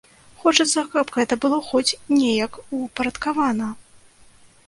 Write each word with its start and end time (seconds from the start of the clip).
Хочацца, 0.43 0.83
каб 0.93 1.11
гэта 1.17 1.33
было 1.43 1.59
хоць 1.67 1.97
неяк 2.15 2.57
упарадкавана! 2.79 3.67